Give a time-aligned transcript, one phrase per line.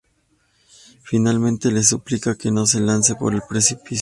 [1.03, 3.99] Finalmente, le suplica que no se lance por el precipicio.